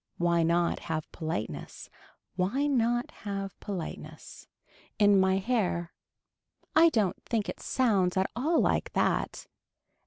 Why 0.17 0.41
not 0.41 0.79
have 0.89 1.11
politeness. 1.11 1.87
Why 2.35 2.65
not 2.65 3.11
have 3.21 3.59
politeness. 3.59 4.47
In 4.97 5.19
my 5.19 5.37
hair. 5.37 5.93
I 6.75 6.89
don't 6.89 7.23
think 7.23 7.47
it 7.47 7.59
sounds 7.59 8.17
at 8.17 8.31
all 8.35 8.59
like 8.61 8.93
that. 8.93 9.45